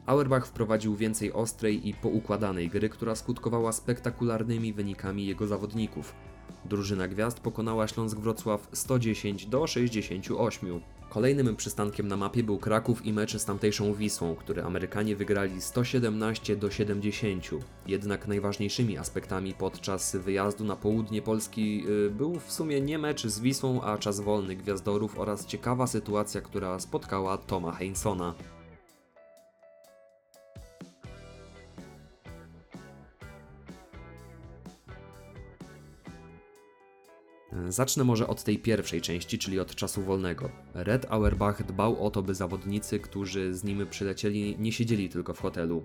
Auerbach 0.06 0.48
wprowadził 0.48 0.96
więcej 0.96 1.34
ostrej 1.34 1.88
i 1.90 1.94
poukładanej 1.94 2.70
gry, 2.70 2.90
która 2.90 3.16
skutkowała 3.16 3.72
spektakularnymi 3.72 4.74
wynikami 4.74 5.26
jego 5.26 5.48
zawodników. 5.48 6.16
Drużyna 6.66 7.08
gwiazd 7.08 7.40
pokonała 7.40 7.88
Śląsk 7.88 8.18
Wrocław 8.18 8.68
110 8.74 9.46
do 9.46 9.68
68. 9.68 10.82
Kolejnym 11.16 11.56
przystankiem 11.56 12.08
na 12.08 12.18
mapie 12.18 12.44
był 12.44 12.58
Kraków 12.58 13.06
i 13.06 13.14
mecz 13.14 13.38
z 13.38 13.46
tamtejszą 13.46 13.94
Wisłą, 13.94 14.36
który 14.36 14.64
Amerykanie 14.64 15.16
wygrali 15.16 15.62
117 15.62 16.56
do 16.56 16.72
70. 16.72 17.46
Jednak 17.88 18.28
najważniejszymi 18.28 18.98
aspektami 18.98 19.54
podczas 19.54 20.16
wyjazdu 20.16 20.64
na 20.64 20.76
południe 20.76 21.22
Polski 21.22 21.84
y, 21.88 22.10
był 22.10 22.40
w 22.40 22.52
sumie 22.52 22.82
nie 22.82 22.98
mecz 22.98 23.28
z 23.28 23.40
Wisłą, 23.40 23.82
a 23.82 23.98
czas 23.98 24.20
wolny 24.20 24.56
gwiazdorów 24.56 25.20
oraz 25.20 25.46
ciekawa 25.46 25.88
sytuacja, 25.88 26.42
która 26.42 26.80
spotkała 26.80 27.38
Toma 27.38 27.72
Heinsona. 27.72 28.34
Zacznę 37.70 38.04
może 38.04 38.28
od 38.28 38.44
tej 38.44 38.60
pierwszej 38.60 39.02
części, 39.02 39.38
czyli 39.38 39.60
od 39.60 39.76
czasu 39.76 40.02
wolnego. 40.02 40.50
Red 40.74 41.06
Auerbach 41.10 41.66
dbał 41.66 42.06
o 42.06 42.12
to, 42.12 42.22
by 42.22 42.36
zawodnicy, 42.36 43.00
którzy 43.00 43.54
z 43.54 43.64
nim 43.64 43.88
przylecieli, 43.90 44.56
nie 44.60 44.72
siedzieli 44.72 45.10
tylko 45.10 45.34
w 45.34 45.40
hotelu. 45.40 45.84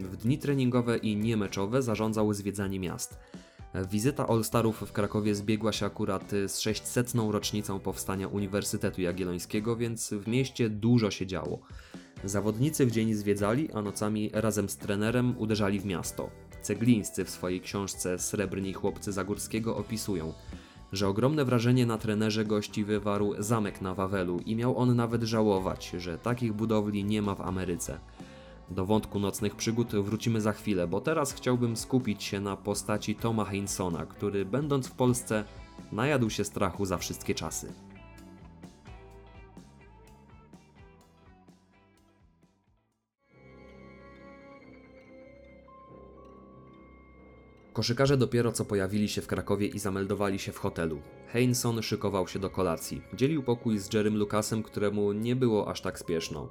W 0.00 0.16
dni 0.16 0.38
treningowe 0.38 0.96
i 0.96 1.16
niemeczowe 1.16 1.82
zarządzał 1.82 2.34
zwiedzanie 2.34 2.80
miast. 2.80 3.18
Wizyta 3.90 4.26
All-Starów 4.26 4.80
w 4.80 4.92
Krakowie 4.92 5.34
zbiegła 5.34 5.72
się 5.72 5.86
akurat 5.86 6.30
z 6.46 6.58
600. 6.58 7.12
rocznicą 7.30 7.80
powstania 7.80 8.28
Uniwersytetu 8.28 9.00
Jagiellońskiego, 9.00 9.76
więc 9.76 10.10
w 10.10 10.28
mieście 10.28 10.68
dużo 10.68 11.10
się 11.10 11.26
działo. 11.26 11.60
Zawodnicy 12.24 12.86
w 12.86 12.90
dzień 12.90 13.14
zwiedzali, 13.14 13.72
a 13.72 13.82
nocami 13.82 14.30
razem 14.32 14.68
z 14.68 14.76
trenerem 14.76 15.38
uderzali 15.38 15.80
w 15.80 15.84
miasto. 15.84 16.30
Ceglińscy 16.62 17.24
w 17.24 17.30
swojej 17.30 17.60
książce 17.60 18.18
Srebrni 18.18 18.72
chłopcy 18.72 19.12
Zagórskiego 19.12 19.76
opisują– 19.76 20.32
że 20.92 21.08
ogromne 21.08 21.44
wrażenie 21.44 21.86
na 21.86 21.98
trenerze 21.98 22.44
gości 22.44 22.84
wywarł 22.84 23.34
zamek 23.38 23.80
na 23.80 23.94
Wawelu 23.94 24.40
i 24.46 24.56
miał 24.56 24.78
on 24.78 24.96
nawet 24.96 25.22
żałować, 25.22 25.90
że 25.98 26.18
takich 26.18 26.52
budowli 26.52 27.04
nie 27.04 27.22
ma 27.22 27.34
w 27.34 27.40
Ameryce. 27.40 27.98
Do 28.70 28.86
wątku 28.86 29.20
nocnych 29.20 29.56
przygód 29.56 29.92
wrócimy 29.92 30.40
za 30.40 30.52
chwilę, 30.52 30.86
bo 30.86 31.00
teraz 31.00 31.32
chciałbym 31.32 31.76
skupić 31.76 32.22
się 32.22 32.40
na 32.40 32.56
postaci 32.56 33.14
Toma 33.14 33.44
Heinsona, 33.44 34.06
który 34.06 34.44
będąc 34.44 34.88
w 34.88 34.92
Polsce 34.92 35.44
najadł 35.92 36.30
się 36.30 36.44
strachu 36.44 36.84
za 36.84 36.98
wszystkie 36.98 37.34
czasy. 37.34 37.72
Koszykarze 47.80 48.16
dopiero 48.16 48.52
co 48.52 48.64
pojawili 48.64 49.08
się 49.08 49.20
w 49.20 49.26
Krakowie 49.26 49.66
i 49.66 49.78
zameldowali 49.78 50.38
się 50.38 50.52
w 50.52 50.58
hotelu. 50.58 51.02
Heinson 51.28 51.82
szykował 51.82 52.28
się 52.28 52.38
do 52.38 52.50
kolacji. 52.50 53.02
Dzielił 53.14 53.42
pokój 53.42 53.78
z 53.78 53.94
Jerrym 53.94 54.16
Lucasem, 54.16 54.62
któremu 54.62 55.12
nie 55.12 55.36
było 55.36 55.68
aż 55.68 55.80
tak 55.80 55.98
spieszno. 55.98 56.48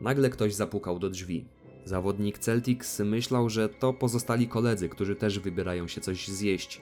Nagle 0.00 0.30
ktoś 0.30 0.54
zapukał 0.54 0.98
do 0.98 1.10
drzwi. 1.10 1.44
Zawodnik 1.84 2.38
Celtics 2.38 3.00
myślał, 3.00 3.50
że 3.50 3.68
to 3.68 3.92
pozostali 3.92 4.48
koledzy, 4.48 4.88
którzy 4.88 5.16
też 5.16 5.38
wybierają 5.38 5.88
się 5.88 6.00
coś 6.00 6.28
zjeść. 6.28 6.80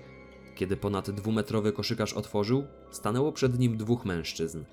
Kiedy 0.54 0.76
ponad 0.76 1.10
dwumetrowy 1.10 1.72
koszykarz 1.72 2.12
otworzył, 2.12 2.64
stanęło 2.90 3.32
przed 3.32 3.58
nim 3.58 3.76
dwóch 3.76 4.04
mężczyzn. 4.04 4.64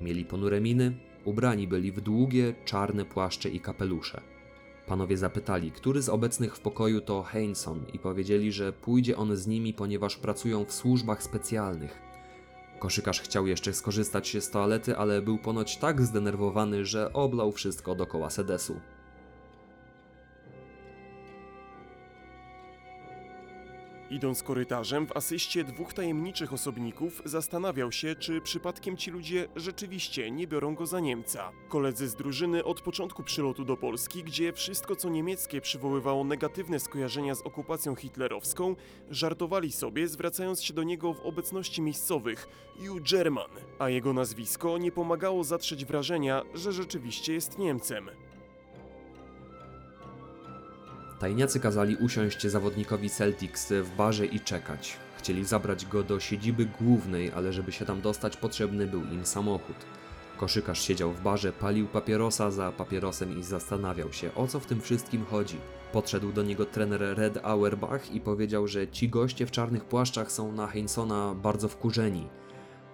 Mieli 0.00 0.24
ponure 0.24 0.60
miny, 0.60 0.96
ubrani 1.24 1.68
byli 1.68 1.92
w 1.92 2.00
długie, 2.00 2.54
czarne 2.64 3.04
płaszcze 3.04 3.48
i 3.48 3.60
kapelusze. 3.60 4.33
Panowie 4.86 5.16
zapytali, 5.16 5.72
który 5.72 6.02
z 6.02 6.08
obecnych 6.08 6.56
w 6.56 6.60
pokoju 6.60 7.00
to 7.00 7.22
Heinson 7.22 7.84
i 7.92 7.98
powiedzieli, 7.98 8.52
że 8.52 8.72
pójdzie 8.72 9.16
on 9.16 9.36
z 9.36 9.46
nimi, 9.46 9.74
ponieważ 9.74 10.16
pracują 10.16 10.64
w 10.64 10.72
służbach 10.72 11.22
specjalnych. 11.22 11.98
Koszykarz 12.78 13.20
chciał 13.20 13.46
jeszcze 13.46 13.72
skorzystać 13.72 14.36
z 14.40 14.50
toalety, 14.50 14.96
ale 14.96 15.22
był 15.22 15.38
ponoć 15.38 15.76
tak 15.76 16.02
zdenerwowany, 16.02 16.84
że 16.84 17.12
oblał 17.12 17.52
wszystko 17.52 17.94
dokoła 17.94 18.30
sedesu. 18.30 18.80
Idąc 24.14 24.42
korytarzem 24.42 25.06
w 25.06 25.16
asyście 25.16 25.64
dwóch 25.64 25.92
tajemniczych 25.92 26.52
osobników, 26.52 27.22
zastanawiał 27.24 27.92
się, 27.92 28.14
czy 28.14 28.40
przypadkiem 28.40 28.96
ci 28.96 29.10
ludzie 29.10 29.48
rzeczywiście 29.56 30.30
nie 30.30 30.46
biorą 30.46 30.74
go 30.74 30.86
za 30.86 31.00
Niemca. 31.00 31.52
Koledzy 31.68 32.08
z 32.08 32.14
drużyny 32.14 32.64
od 32.64 32.80
początku 32.80 33.22
przylotu 33.22 33.64
do 33.64 33.76
Polski, 33.76 34.24
gdzie 34.24 34.52
wszystko 34.52 34.96
co 34.96 35.08
niemieckie 35.08 35.60
przywoływało 35.60 36.24
negatywne 36.24 36.80
skojarzenia 36.80 37.34
z 37.34 37.42
okupacją 37.42 37.94
hitlerowską, 37.94 38.76
żartowali 39.10 39.72
sobie, 39.72 40.08
zwracając 40.08 40.62
się 40.62 40.74
do 40.74 40.82
niego 40.82 41.14
w 41.14 41.20
obecności 41.20 41.82
miejscowych 41.82 42.48
You 42.80 42.96
German, 43.10 43.50
a 43.78 43.88
jego 43.88 44.12
nazwisko 44.12 44.78
nie 44.78 44.92
pomagało 44.92 45.44
zatrzeć 45.44 45.84
wrażenia, 45.84 46.42
że 46.54 46.72
rzeczywiście 46.72 47.34
jest 47.34 47.58
Niemcem. 47.58 48.10
Tajniacy 51.18 51.60
kazali 51.60 51.96
usiąść 51.96 52.46
zawodnikowi 52.46 53.10
Celtics 53.10 53.72
w 53.72 53.96
barze 53.96 54.26
i 54.26 54.40
czekać. 54.40 54.96
Chcieli 55.18 55.44
zabrać 55.44 55.86
go 55.86 56.02
do 56.02 56.20
siedziby 56.20 56.66
głównej, 56.80 57.32
ale 57.32 57.52
żeby 57.52 57.72
się 57.72 57.84
tam 57.84 58.00
dostać, 58.00 58.36
potrzebny 58.36 58.86
był 58.86 59.04
im 59.04 59.26
samochód. 59.26 59.76
Koszykarz 60.36 60.82
siedział 60.82 61.12
w 61.12 61.20
barze, 61.20 61.52
palił 61.52 61.86
papierosa 61.86 62.50
za 62.50 62.72
papierosem 62.72 63.38
i 63.38 63.42
zastanawiał 63.42 64.12
się, 64.12 64.34
o 64.34 64.46
co 64.46 64.60
w 64.60 64.66
tym 64.66 64.80
wszystkim 64.80 65.24
chodzi. 65.24 65.56
Podszedł 65.92 66.32
do 66.32 66.42
niego 66.42 66.66
trener 66.66 67.00
Red 67.00 67.38
Auerbach 67.42 68.12
i 68.12 68.20
powiedział, 68.20 68.66
że 68.66 68.88
ci 68.88 69.08
goście 69.08 69.46
w 69.46 69.50
czarnych 69.50 69.84
płaszczach 69.84 70.32
są 70.32 70.52
na 70.52 70.66
Heinsona 70.66 71.34
bardzo 71.34 71.68
wkurzeni. 71.68 72.28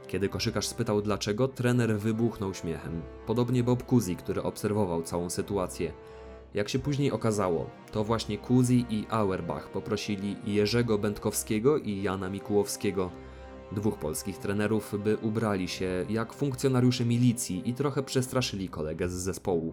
Kiedy 0.08 0.28
koszykarz 0.28 0.66
spytał 0.66 1.02
dlaczego, 1.02 1.48
trener 1.48 1.98
wybuchnął 1.98 2.54
śmiechem. 2.54 3.02
Podobnie 3.26 3.64
Bob 3.64 3.86
Cousy, 3.86 4.16
który 4.16 4.42
obserwował 4.42 5.02
całą 5.02 5.30
sytuację. 5.30 5.92
Jak 6.54 6.68
się 6.68 6.78
później 6.78 7.12
okazało, 7.12 7.70
to 7.92 8.04
właśnie 8.04 8.38
Kuzi 8.38 8.86
i 8.90 9.06
Auerbach 9.10 9.70
poprosili 9.70 10.36
Jerzego 10.44 10.98
Będkowskiego 10.98 11.78
i 11.78 12.02
Jana 12.02 12.30
Mikułowskiego, 12.30 13.10
dwóch 13.72 13.98
polskich 13.98 14.38
trenerów, 14.38 14.94
by 15.04 15.16
ubrali 15.16 15.68
się 15.68 16.06
jak 16.08 16.32
funkcjonariusze 16.32 17.04
milicji 17.04 17.62
i 17.64 17.74
trochę 17.74 18.02
przestraszyli 18.02 18.68
kolegę 18.68 19.08
z 19.08 19.12
zespołu. 19.12 19.72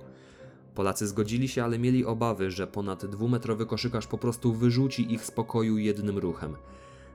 Polacy 0.76 1.08
zgodzili 1.08 1.48
się, 1.48 1.64
ale 1.64 1.80
mieli 1.80 2.06
obawy, 2.06 2.52
że 2.52 2.68
ponad 2.68 3.06
dwumetrowy 3.06 3.66
koszykarz 3.66 4.08
po 4.08 4.18
prostu 4.18 4.54
wyrzuci 4.54 5.14
ich 5.14 5.26
z 5.26 5.32
pokoju 5.32 5.78
jednym 5.78 6.18
ruchem. 6.18 6.56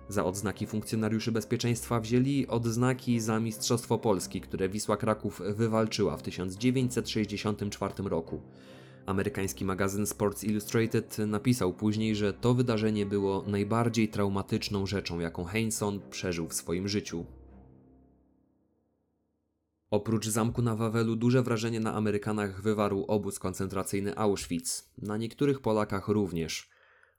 Za 0.09 0.25
odznaki 0.25 0.66
funkcjonariuszy 0.66 1.33
bezpieczeństwa 1.33 2.00
wzięli 2.00 2.47
odznaki 2.47 3.21
za 3.21 3.40
Mistrzostwo 3.40 3.99
Polski, 3.99 4.40
które 4.40 4.69
Wisła 4.69 4.97
Kraków 4.97 5.42
wywalczyła 5.57 6.16
w 6.16 6.23
1964 6.23 7.95
roku. 8.04 8.40
Amerykański 9.06 9.64
magazyn 9.64 10.06
Sports 10.06 10.44
Illustrated 10.44 11.18
napisał 11.18 11.73
później, 11.73 12.16
że 12.16 12.32
to 12.32 12.54
wydarzenie 12.54 13.06
było 13.06 13.44
najbardziej 13.47 14.09
traumatyczną 14.09 14.87
rzeczą, 14.87 15.21
jaką 15.21 15.44
Heinsohn 15.44 15.99
przeżył 16.11 16.49
w 16.49 16.54
swoim 16.54 16.88
życiu. 16.88 17.26
Oprócz 19.90 20.26
zamku 20.26 20.62
na 20.62 20.76
Wawelu 20.76 21.16
duże 21.16 21.42
wrażenie 21.42 21.80
na 21.80 21.94
Amerykanach 21.94 22.62
wywarł 22.62 23.04
obóz 23.09 23.38
koncentracyjny 23.38 24.16
Auschwitz, 24.16 24.85
na 24.99 25.16
niektórych 25.16 25.61
Polakach 25.61 26.09
również. 26.09 26.72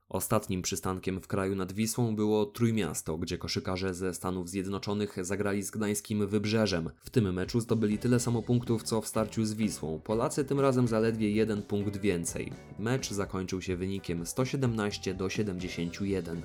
Ostatnim 0.09 0.61
przystankiem 0.61 1.21
w 1.21 1.27
kraju 1.27 1.55
nad 1.55 1.71
Wisłą 1.71 2.15
było 2.15 2.45
Trójmiasto, 2.45 3.17
gdzie 3.17 3.37
koszykarze 3.37 3.93
ze 3.93 4.13
Stanów 4.13 4.49
Zjednoczonych 4.49 5.25
zagrali 5.25 5.63
z 5.63 5.71
gdańskim 5.71 6.27
Wybrzeżem. 6.27 6.89
W 7.03 7.09
tym 7.09 7.33
meczu 7.33 7.59
zdobyli 7.59 7.97
tyle 7.97 8.19
samo 8.19 8.41
punktów 8.41 8.83
co 8.83 9.01
w 9.01 9.07
starciu 9.07 9.45
z 9.45 9.53
Wisłą. 9.53 9.99
Polacy 9.99 10.45
tym 10.45 10.59
razem 10.59 10.87
zaledwie 10.87 11.31
jeden 11.31 11.63
punkt 11.63 11.97
więcej. 11.97 12.53
Mecz 12.79 13.11
zakończył 13.11 13.61
się 13.61 13.75
wynikiem 13.75 14.25
117 14.25 15.13
do 15.13 15.29
71. 15.29 16.41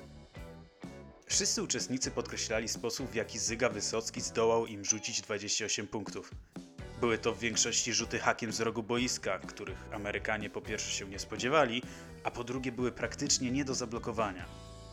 Wszyscy 1.27 1.63
uczestnicy 1.63 2.11
podkreślali 2.11 2.69
sposób, 2.69 3.11
w 3.11 3.15
jaki 3.15 3.39
Zyga 3.39 3.69
Wysocki 3.69 4.21
zdołał 4.21 4.67
im 4.67 4.85
rzucić 4.85 5.21
28 5.21 5.87
punktów. 5.87 6.31
Były 7.01 7.19
to 7.19 7.35
w 7.35 7.39
większości 7.39 7.93
rzuty 7.93 8.19
hakiem 8.19 8.53
z 8.53 8.61
rogu 8.61 8.83
boiska, 8.83 9.39
których 9.39 9.85
Amerykanie 9.93 10.51
po 10.51 10.61
pierwsze 10.61 10.91
się 10.91 11.09
nie 11.09 11.19
spodziewali, 11.19 11.83
a 12.25 12.31
po 12.31 12.45
drugie 12.45 12.73
były 12.73 12.93
praktycznie 12.93 13.51
nie 13.51 13.65
do 13.65 13.75
zablokowania. 13.75 14.45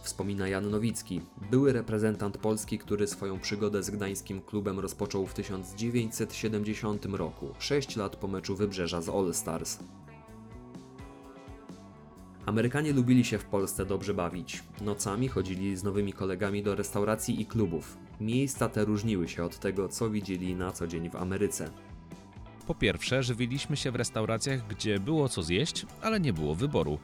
Wspomina 0.04 0.48
Jan 0.48 0.70
Nowicki, 0.70 1.22
były 1.52 1.74
reprezentant 1.74 2.38
Polski, 2.38 2.80
który 2.80 3.08
swoją 3.08 3.40
przygodę 3.40 3.84
z 3.84 3.90
gdańskim 3.90 4.42
klubem 4.42 4.80
rozpoczął 4.80 5.28
w 5.28 5.34
1970 5.34 7.06
roku, 7.06 7.54
6 7.60 7.96
lat 7.96 8.16
po 8.16 8.28
meczu 8.28 8.56
Wybrzeża 8.56 9.02
z 9.02 9.10
All 9.10 9.34
Stars. 9.34 9.80
Amerykanie 12.46 12.94
lubili 12.94 13.26
się 13.26 13.38
w 13.38 13.46
Polsce 13.46 13.86
dobrze 13.86 14.14
bawić. 14.14 14.64
Nocami 14.82 15.28
chodzili 15.28 15.78
z 15.78 15.84
nowymi 15.84 16.14
kolegami 16.14 16.64
do 16.64 16.76
restauracji 16.76 17.42
i 17.42 17.46
klubów. 17.46 17.98
Miejsca 18.22 18.70
te 18.70 18.86
różniły 18.86 19.28
się 19.28 19.44
od 19.44 19.60
tego, 19.60 19.90
co 19.90 20.10
widzieli 20.10 20.56
na 20.56 20.72
co 20.72 20.88
dzień 20.88 21.10
w 21.10 21.16
Ameryce. 21.16 21.72
Po 22.68 22.76
pierwsze, 22.76 23.24
żywiliśmy 23.24 23.78
się 23.78 23.92
w 23.92 23.96
restauracjach, 23.96 24.68
gdzie 24.68 25.00
było 25.00 25.30
co 25.30 25.44
zjeść, 25.44 25.86
ale 26.02 26.20
nie 26.20 26.34
było 26.34 26.56
wyboru. 26.56 27.00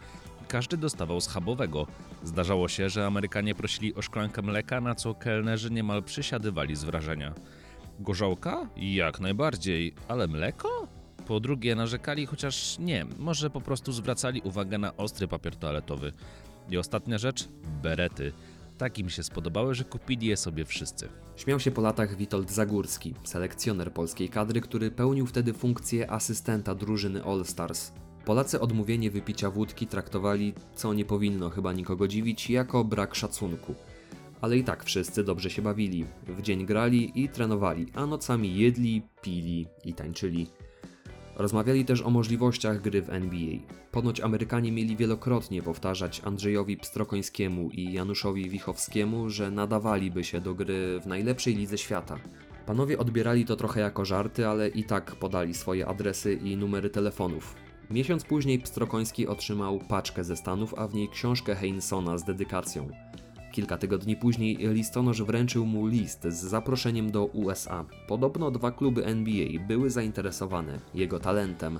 Każdy 0.47 0.77
dostawał 0.77 1.21
schabowego. 1.21 1.87
Zdarzało 2.23 2.67
się, 2.67 2.89
że 2.89 3.05
Amerykanie 3.05 3.55
prosili 3.55 3.95
o 3.95 4.01
szklankę 4.01 4.41
mleka, 4.41 4.81
na 4.81 4.95
co 4.95 5.13
kelnerzy 5.13 5.71
niemal 5.71 6.03
przysiadywali 6.03 6.75
z 6.75 6.83
wrażenia. 6.83 7.33
Gorzałka? 7.99 8.67
Jak 8.77 9.19
najbardziej, 9.19 9.93
ale 10.07 10.27
mleko? 10.27 10.87
Po 11.27 11.39
drugie, 11.39 11.75
narzekali, 11.75 12.25
chociaż 12.25 12.79
nie, 12.79 13.05
może 13.19 13.49
po 13.49 13.61
prostu 13.61 13.91
zwracali 13.91 14.41
uwagę 14.41 14.77
na 14.77 14.97
ostry 14.97 15.27
papier 15.27 15.55
toaletowy. 15.55 16.11
I 16.69 16.77
ostatnia 16.77 17.17
rzecz 17.17 17.47
berety. 17.81 18.33
Tak 18.81 18.99
im 18.99 19.09
się 19.09 19.23
spodobały, 19.23 19.75
że 19.75 19.83
kupili 19.83 20.27
je 20.27 20.37
sobie 20.37 20.65
wszyscy. 20.65 21.09
Śmiał 21.35 21.59
się 21.59 21.71
po 21.71 21.81
latach 21.81 22.15
Witold 22.15 22.51
Zagórski, 22.51 23.13
selekcjoner 23.23 23.93
polskiej 23.93 24.29
kadry, 24.29 24.61
który 24.61 24.91
pełnił 24.91 25.27
wtedy 25.27 25.53
funkcję 25.53 26.11
asystenta 26.11 26.75
drużyny 26.75 27.23
All 27.23 27.45
Stars. 27.45 27.91
Polacy 28.25 28.59
odmówienie 28.59 29.11
wypicia 29.11 29.51
wódki 29.51 29.87
traktowali, 29.87 30.53
co 30.75 30.93
nie 30.93 31.05
powinno 31.05 31.49
chyba 31.49 31.73
nikogo 31.73 32.07
dziwić, 32.07 32.49
jako 32.49 32.83
brak 32.83 33.15
szacunku. 33.15 33.75
Ale 34.41 34.57
i 34.57 34.63
tak 34.63 34.83
wszyscy 34.83 35.23
dobrze 35.23 35.49
się 35.49 35.61
bawili. 35.61 36.05
W 36.27 36.41
dzień 36.41 36.65
grali 36.65 37.23
i 37.23 37.29
trenowali, 37.29 37.85
a 37.93 38.05
nocami 38.05 38.57
jedli, 38.57 39.01
pili 39.21 39.67
i 39.85 39.93
tańczyli. 39.93 40.47
Rozmawiali 41.41 41.85
też 41.85 42.01
o 42.01 42.09
możliwościach 42.09 42.81
gry 42.81 43.01
w 43.01 43.09
NBA. 43.09 43.59
Ponoć 43.91 44.21
Amerykanie 44.21 44.71
mieli 44.71 44.95
wielokrotnie 44.95 45.61
powtarzać 45.61 46.21
Andrzejowi 46.25 46.77
Pstrokońskiemu 46.77 47.69
i 47.69 47.93
Januszowi 47.93 48.49
Wichowskiemu, 48.49 49.29
że 49.29 49.51
nadawaliby 49.51 50.23
się 50.23 50.41
do 50.41 50.53
gry 50.53 50.99
w 50.99 51.07
najlepszej 51.07 51.55
lidze 51.55 51.77
świata. 51.77 52.17
Panowie 52.65 52.97
odbierali 52.97 53.45
to 53.45 53.55
trochę 53.55 53.81
jako 53.81 54.05
żarty, 54.05 54.47
ale 54.47 54.69
i 54.69 54.83
tak 54.83 55.15
podali 55.15 55.53
swoje 55.53 55.87
adresy 55.87 56.33
i 56.33 56.57
numery 56.57 56.89
telefonów. 56.89 57.55
Miesiąc 57.91 58.23
później 58.23 58.59
Pstrokoński 58.59 59.27
otrzymał 59.27 59.79
paczkę 59.79 60.23
ze 60.23 60.35
Stanów, 60.35 60.73
a 60.77 60.87
w 60.87 60.93
niej 60.93 61.09
książkę 61.09 61.55
Heinsona 61.55 62.17
z 62.17 62.23
dedykacją. 62.23 62.89
Kilka 63.51 63.77
tygodni 63.77 64.15
później 64.15 64.57
listonosz 64.61 65.21
wręczył 65.21 65.65
mu 65.65 65.87
list 65.87 66.23
z 66.23 66.35
zaproszeniem 66.35 67.11
do 67.11 67.25
USA. 67.25 67.85
Podobno 68.07 68.51
dwa 68.51 68.71
kluby 68.71 69.05
NBA 69.05 69.67
były 69.67 69.89
zainteresowane 69.89 70.79
jego 70.93 71.19
talentem. 71.19 71.79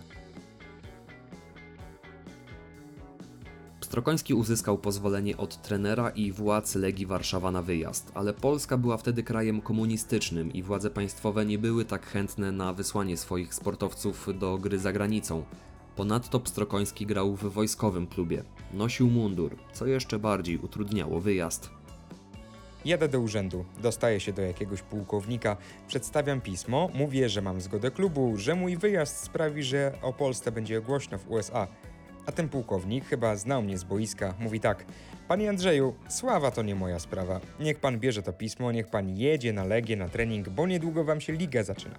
Strokoński 3.82 4.34
uzyskał 4.34 4.78
pozwolenie 4.78 5.38
od 5.38 5.62
trenera 5.62 6.10
i 6.10 6.32
władz 6.32 6.76
Legii 6.76 7.06
Warszawa 7.06 7.52
na 7.52 7.62
wyjazd, 7.62 8.12
ale 8.14 8.34
Polska 8.34 8.78
była 8.78 8.98
wtedy 8.98 9.24
krajem 9.24 9.62
komunistycznym 9.62 10.54
i 10.54 10.64
władze 10.64 10.90
państwowe 10.90 11.46
nie 11.46 11.58
były 11.58 11.86
tak 11.86 12.06
chętne 12.06 12.52
na 12.52 12.74
wysłanie 12.74 13.18
swoich 13.18 13.54
sportowców 13.54 14.28
do 14.40 14.58
gry 14.58 14.80
za 14.80 14.94
granicą. 14.94 15.44
Ponadto 16.02 16.40
Pstrokoński 16.40 17.06
grał 17.06 17.36
w 17.36 17.54
wojskowym 17.54 18.08
klubie. 18.08 18.44
Nosił 18.74 19.08
mundur, 19.08 19.56
co 19.74 19.86
jeszcze 19.86 20.20
bardziej 20.20 20.58
utrudniało 20.58 21.20
wyjazd. 21.20 21.70
Jadę 22.86 23.08
do 23.08 23.20
urzędu, 23.20 23.66
dostaję 23.82 24.20
się 24.20 24.34
do 24.34 24.42
jakiegoś 24.42 24.82
pułkownika, 24.82 25.58
przedstawiam 25.88 26.42
pismo, 26.42 26.90
mówię, 26.94 27.30
że 27.30 27.42
mam 27.42 27.62
zgodę 27.62 27.92
klubu, 27.92 28.38
że 28.38 28.56
mój 28.56 28.78
wyjazd 28.78 29.18
sprawi, 29.18 29.64
że 29.64 29.94
o 30.02 30.14
Polsce 30.14 30.52
będzie 30.52 30.82
głośno 30.82 31.18
w 31.18 31.32
USA. 31.32 31.68
A 32.26 32.32
ten 32.32 32.50
pułkownik 32.50 33.06
chyba 33.06 33.36
znał 33.36 33.62
mnie 33.62 33.78
z 33.78 33.84
boiska, 33.84 34.34
mówi 34.40 34.60
tak: 34.60 34.86
Panie 35.28 35.50
Andrzeju, 35.50 35.96
sława 36.10 36.52
to 36.52 36.62
nie 36.64 36.76
moja 36.76 37.00
sprawa. 37.00 37.40
Niech 37.60 37.80
pan 37.80 38.00
bierze 38.00 38.24
to 38.24 38.34
pismo, 38.34 38.72
niech 38.72 38.88
pan 38.88 39.18
jedzie 39.18 39.54
na 39.54 39.64
legię, 39.64 39.98
na 39.98 40.10
trening, 40.10 40.50
bo 40.50 40.68
niedługo 40.68 41.04
wam 41.04 41.22
się 41.22 41.34
liga 41.34 41.64
zaczyna. 41.64 41.96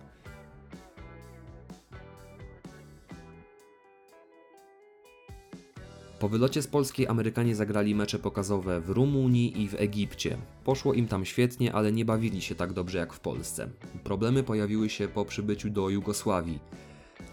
Po 6.23 6.29
wylocie 6.29 6.63
z 6.63 6.67
Polski 6.67 7.07
Amerykanie 7.07 7.55
zagrali 7.55 7.95
mecze 7.95 8.19
pokazowe 8.19 8.81
w 8.81 8.91
Rumunii 8.91 9.63
i 9.63 9.69
w 9.69 9.75
Egipcie. 9.75 10.37
Poszło 10.65 10.95
im 10.95 11.09
tam 11.09 11.25
świetnie, 11.25 11.73
ale 11.73 11.93
nie 11.93 12.05
bawili 12.05 12.41
się 12.41 12.55
tak 12.55 12.73
dobrze 12.73 12.99
jak 12.99 13.13
w 13.13 13.21
Polsce. 13.21 13.69
Problemy 14.05 14.43
pojawiły 14.43 14.89
się 14.89 15.09
po 15.09 15.25
przybyciu 15.25 15.71
do 15.71 15.89
Jugosławii. 15.89 16.59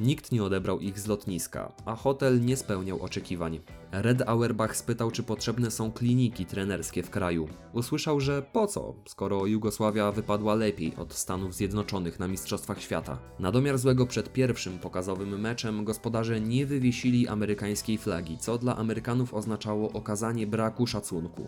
Nikt 0.01 0.31
nie 0.31 0.43
odebrał 0.43 0.79
ich 0.79 0.99
z 0.99 1.07
lotniska, 1.07 1.71
a 1.85 1.95
hotel 1.95 2.45
nie 2.45 2.57
spełniał 2.57 3.01
oczekiwań. 3.01 3.59
Red 3.91 4.21
Auerbach 4.21 4.75
spytał, 4.75 5.11
czy 5.11 5.23
potrzebne 5.23 5.71
są 5.71 5.91
kliniki 5.91 6.45
trenerskie 6.45 7.03
w 7.03 7.09
kraju. 7.09 7.47
Usłyszał, 7.73 8.19
że 8.19 8.41
po 8.41 8.67
co, 8.67 8.93
skoro 9.05 9.45
Jugosławia 9.45 10.11
wypadła 10.11 10.55
lepiej 10.55 10.95
od 10.95 11.13
Stanów 11.13 11.55
Zjednoczonych 11.55 12.19
na 12.19 12.27
Mistrzostwach 12.27 12.81
Świata. 12.81 13.17
Na 13.39 13.51
domiar 13.51 13.77
złego 13.77 14.05
przed 14.05 14.33
pierwszym 14.33 14.79
pokazowym 14.79 15.41
meczem 15.41 15.85
gospodarze 15.85 16.41
nie 16.41 16.65
wywiesili 16.65 17.27
amerykańskiej 17.27 17.97
flagi, 17.97 18.37
co 18.37 18.57
dla 18.57 18.77
Amerykanów 18.77 19.33
oznaczało 19.33 19.91
okazanie 19.91 20.47
braku 20.47 20.87
szacunku. 20.87 21.47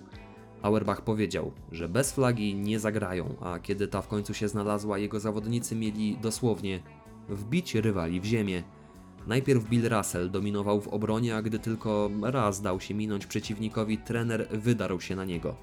Auerbach 0.62 1.02
powiedział, 1.02 1.52
że 1.72 1.90
bez 1.90 2.12
flagi 2.12 2.56
nie 2.56 2.80
zagrają, 2.80 3.36
a 3.42 3.60
kiedy 3.60 3.88
ta 3.88 4.02
w 4.02 4.08
końcu 4.08 4.34
się 4.34 4.48
znalazła, 4.48 4.98
jego 4.98 5.20
zawodnicy 5.20 5.76
mieli 5.76 6.18
dosłownie 6.18 6.84
wbić 7.30 7.76
rywali 7.76 8.22
w 8.22 8.26
ziemię. 8.26 8.64
Najpierw 9.28 9.70
Bill 9.70 9.90
Russell 9.90 10.32
dominował 10.32 10.82
w 10.82 10.88
obronie, 10.88 11.36
a 11.36 11.42
gdy 11.42 11.60
tylko 11.60 12.10
raz 12.22 12.62
dał 12.62 12.80
się 12.80 12.94
minąć 12.94 13.26
przeciwnikowi, 13.26 13.98
trener 13.98 14.48
wydarł 14.52 15.02
się 15.02 15.16
na 15.16 15.26
niego. 15.26 15.56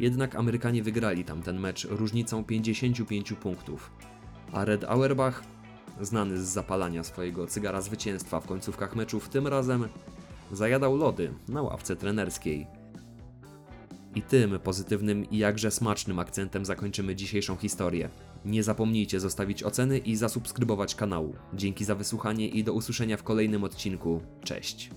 Jednak 0.00 0.36
Amerykanie 0.36 0.82
wygrali 0.82 1.24
tamten 1.24 1.60
mecz 1.60 1.84
różnicą 1.84 2.44
55 2.44 3.32
punktów. 3.32 3.90
A 4.52 4.64
Red 4.64 4.84
Auerbach, 4.84 5.42
znany 6.00 6.38
z 6.38 6.48
zapalania 6.48 7.04
swojego 7.04 7.46
cygara 7.46 7.80
zwycięstwa 7.80 8.40
w 8.40 8.46
końcówkach 8.46 8.96
meczów, 8.96 9.28
tym 9.28 9.46
razem 9.46 9.88
zajadał 10.52 10.96
lody 10.96 11.32
na 11.48 11.62
ławce 11.62 11.96
trenerskiej. 11.96 12.66
I 14.14 14.22
tym 14.22 14.58
pozytywnym 14.58 15.30
i 15.30 15.38
jakże 15.38 15.70
smacznym 15.70 16.18
akcentem 16.18 16.64
zakończymy 16.64 17.16
dzisiejszą 17.16 17.56
historię. 17.56 18.08
Nie 18.44 18.62
zapomnijcie 18.62 19.20
zostawić 19.20 19.62
oceny 19.62 19.98
i 19.98 20.16
zasubskrybować 20.16 20.94
kanału. 20.94 21.34
Dzięki 21.54 21.84
za 21.84 21.94
wysłuchanie 21.94 22.48
i 22.48 22.64
do 22.64 22.72
usłyszenia 22.72 23.16
w 23.16 23.22
kolejnym 23.22 23.64
odcinku. 23.64 24.20
Cześć. 24.44 24.90